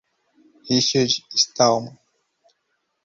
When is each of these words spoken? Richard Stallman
Richard 0.67 1.13
Stallman 1.37 1.99